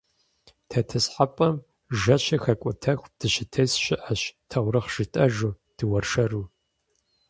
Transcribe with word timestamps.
ТетӀысхьэпӀэм 0.69 1.55
жэщыр 1.99 2.41
хэкӀуэтэху 2.43 3.11
дыщытес 3.19 3.71
щыӀэщ 3.83 4.21
таурыхъ 4.49 4.89
жытӏэжу, 4.93 5.57
дыуэршэру. 5.77 6.43